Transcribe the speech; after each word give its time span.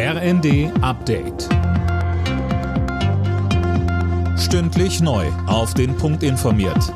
RND 0.00 0.70
Update. 0.80 1.48
Stündlich 4.38 5.00
neu. 5.00 5.26
Auf 5.48 5.74
den 5.74 5.96
Punkt 5.96 6.22
informiert. 6.22 6.94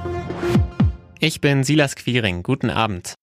Ich 1.19 1.41
bin 1.41 1.65
Silas 1.65 1.97
Quiring. 1.97 2.45
Guten 2.45 2.71
Abend. 2.71 3.15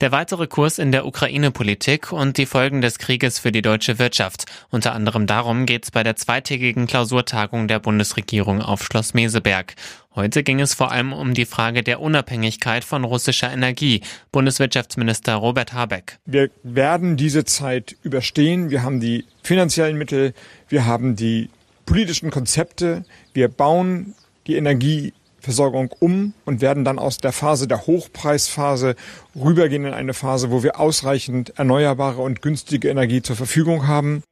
Der 0.00 0.10
weitere 0.10 0.48
Kurs 0.48 0.80
in 0.80 0.90
der 0.90 1.06
Ukraine-Politik 1.06 2.10
und 2.10 2.38
die 2.38 2.46
Folgen 2.46 2.80
des 2.80 2.98
Krieges 2.98 3.38
für 3.38 3.52
die 3.52 3.62
deutsche 3.62 4.00
Wirtschaft. 4.00 4.46
Unter 4.70 4.94
anderem 4.94 5.28
darum 5.28 5.64
geht 5.64 5.84
es 5.84 5.90
bei 5.92 6.02
der 6.02 6.16
zweitägigen 6.16 6.88
Klausurtagung 6.88 7.68
der 7.68 7.78
Bundesregierung 7.78 8.62
auf 8.62 8.82
Schloss 8.82 9.14
Meseberg. 9.14 9.76
Heute 10.18 10.42
ging 10.42 10.58
es 10.58 10.74
vor 10.74 10.90
allem 10.90 11.12
um 11.12 11.32
die 11.32 11.44
Frage 11.44 11.84
der 11.84 12.00
Unabhängigkeit 12.00 12.82
von 12.82 13.04
russischer 13.04 13.52
Energie. 13.52 14.00
Bundeswirtschaftsminister 14.32 15.36
Robert 15.36 15.74
Habeck. 15.74 16.18
Wir 16.26 16.50
werden 16.64 17.16
diese 17.16 17.44
Zeit 17.44 17.94
überstehen. 18.02 18.70
Wir 18.70 18.82
haben 18.82 18.98
die 18.98 19.26
finanziellen 19.44 19.96
Mittel, 19.96 20.34
wir 20.68 20.86
haben 20.86 21.14
die 21.14 21.50
politischen 21.86 22.32
Konzepte, 22.32 23.04
wir 23.32 23.46
bauen 23.46 24.14
die 24.48 24.56
Energie 24.56 25.12
Versorgung 25.38 25.94
um 26.00 26.34
und 26.44 26.60
werden 26.62 26.84
dann 26.84 26.98
aus 26.98 27.18
der 27.18 27.30
Phase 27.30 27.68
der 27.68 27.86
Hochpreisphase 27.86 28.96
rübergehen 29.36 29.84
in 29.84 29.94
eine 29.94 30.14
Phase, 30.14 30.50
wo 30.50 30.64
wir 30.64 30.80
ausreichend 30.80 31.56
erneuerbare 31.56 32.22
und 32.22 32.42
günstige 32.42 32.88
Energie 32.88 33.22
zur 33.22 33.36
Verfügung 33.36 33.86
haben. 33.86 34.24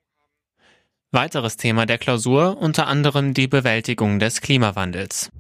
Weiteres 1.13 1.57
Thema 1.57 1.87
der 1.87 1.99
Klausur 1.99 2.59
unter 2.61 2.89
anderem 2.89 3.35
die 3.35 3.47
Bewältigung 3.47 4.19
des 4.19 4.41
Klimawandels. 4.41 5.31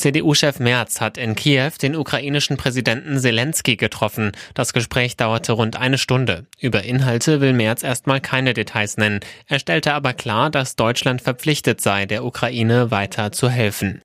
CDU-Chef 0.00 0.58
Merz 0.58 1.00
hat 1.00 1.18
in 1.18 1.34
Kiew 1.34 1.72
den 1.80 1.94
ukrainischen 1.94 2.56
Präsidenten 2.56 3.18
Zelensky 3.18 3.76
getroffen. 3.76 4.32
Das 4.54 4.72
Gespräch 4.72 5.16
dauerte 5.16 5.52
rund 5.52 5.76
eine 5.76 5.98
Stunde. 5.98 6.46
Über 6.58 6.82
Inhalte 6.82 7.40
will 7.40 7.52
Merz 7.52 7.82
erstmal 7.82 8.20
keine 8.20 8.54
Details 8.54 8.96
nennen. 8.96 9.20
Er 9.46 9.58
stellte 9.58 9.92
aber 9.92 10.14
klar, 10.14 10.50
dass 10.50 10.76
Deutschland 10.76 11.22
verpflichtet 11.22 11.80
sei, 11.80 12.06
der 12.06 12.24
Ukraine 12.24 12.90
weiter 12.90 13.30
zu 13.30 13.50
helfen. 13.50 14.02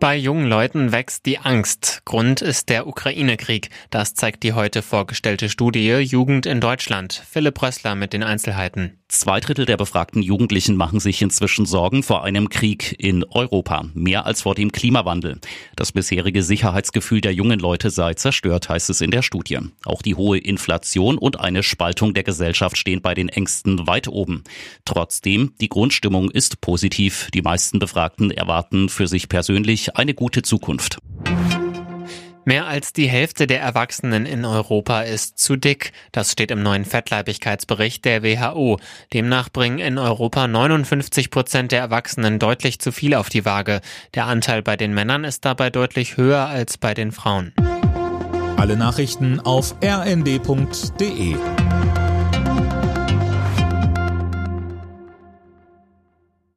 Bei 0.00 0.16
jungen 0.16 0.46
Leuten 0.46 0.92
wächst 0.92 1.26
die 1.26 1.40
Angst. 1.40 2.00
Grund 2.06 2.40
ist 2.40 2.70
der 2.70 2.86
Ukraine-Krieg. 2.86 3.68
Das 3.90 4.14
zeigt 4.14 4.42
die 4.44 4.54
heute 4.54 4.80
vorgestellte 4.80 5.50
Studie 5.50 5.90
Jugend 5.90 6.46
in 6.46 6.62
Deutschland. 6.62 7.22
Philipp 7.28 7.60
Rössler 7.60 7.94
mit 7.94 8.14
den 8.14 8.22
Einzelheiten. 8.22 8.96
Zwei 9.08 9.40
Drittel 9.40 9.66
der 9.66 9.76
befragten 9.76 10.22
Jugendlichen 10.22 10.76
machen 10.76 11.00
sich 11.00 11.20
inzwischen 11.20 11.66
Sorgen 11.66 12.04
vor 12.04 12.22
einem 12.22 12.48
Krieg 12.48 12.94
in 12.96 13.24
Europa. 13.24 13.86
Mehr 13.92 14.24
als 14.24 14.42
vor 14.42 14.54
dem 14.54 14.70
Klimawandel. 14.70 15.40
Das 15.74 15.90
bisherige 15.90 16.44
Sicherheitsgefühl 16.44 17.20
der 17.20 17.34
jungen 17.34 17.58
Leute 17.58 17.90
sei 17.90 18.14
zerstört, 18.14 18.68
heißt 18.68 18.88
es 18.88 19.00
in 19.00 19.10
der 19.10 19.22
Studie. 19.22 19.58
Auch 19.84 20.00
die 20.00 20.14
hohe 20.14 20.38
Inflation 20.38 21.18
und 21.18 21.40
eine 21.40 21.64
Spaltung 21.64 22.14
der 22.14 22.22
Gesellschaft 22.22 22.78
stehen 22.78 23.02
bei 23.02 23.14
den 23.14 23.28
Ängsten 23.28 23.88
weit 23.88 24.06
oben. 24.06 24.44
Trotzdem, 24.84 25.54
die 25.60 25.68
Grundstimmung 25.68 26.30
ist 26.30 26.60
positiv. 26.60 27.28
Die 27.34 27.42
meisten 27.42 27.80
Befragten 27.80 28.30
erwarten 28.30 28.88
für 28.88 29.08
sich 29.08 29.28
persönlich 29.28 29.89
eine 29.94 30.14
gute 30.14 30.42
Zukunft. 30.42 30.98
Mehr 32.44 32.66
als 32.66 32.92
die 32.92 33.08
Hälfte 33.08 33.46
der 33.46 33.60
Erwachsenen 33.60 34.26
in 34.26 34.44
Europa 34.44 35.02
ist 35.02 35.38
zu 35.38 35.56
dick. 35.56 35.92
Das 36.10 36.32
steht 36.32 36.50
im 36.50 36.62
neuen 36.62 36.84
Fettleibigkeitsbericht 36.84 38.04
der 38.04 38.22
WHO. 38.22 38.78
Demnach 39.12 39.50
bringen 39.50 39.78
in 39.78 39.98
Europa 39.98 40.48
59 40.48 41.30
Prozent 41.30 41.70
der 41.70 41.80
Erwachsenen 41.80 42.38
deutlich 42.38 42.80
zu 42.80 42.92
viel 42.92 43.14
auf 43.14 43.28
die 43.28 43.44
Waage. 43.44 43.80
Der 44.14 44.26
Anteil 44.26 44.62
bei 44.62 44.76
den 44.76 44.94
Männern 44.94 45.24
ist 45.24 45.44
dabei 45.44 45.70
deutlich 45.70 46.16
höher 46.16 46.46
als 46.46 46.78
bei 46.78 46.94
den 46.94 47.12
Frauen. 47.12 47.52
Alle 48.56 48.76
Nachrichten 48.76 49.38
auf 49.40 49.74
rnd.de 49.82 51.36